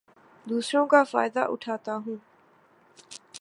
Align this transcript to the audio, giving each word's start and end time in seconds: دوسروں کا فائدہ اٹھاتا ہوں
دوسروں 0.47 0.85
کا 0.87 1.03
فائدہ 1.03 1.39
اٹھاتا 1.49 1.95
ہوں 1.95 2.15